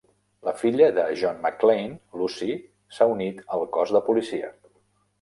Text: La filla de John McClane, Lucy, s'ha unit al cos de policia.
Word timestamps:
La 0.47 0.53
filla 0.61 0.87
de 0.95 1.03
John 1.23 1.37
McClane, 1.43 1.99
Lucy, 2.23 2.51
s'ha 2.97 3.11
unit 3.15 3.47
al 3.59 3.71
cos 3.81 3.97
de 3.99 4.07
policia. 4.13 4.55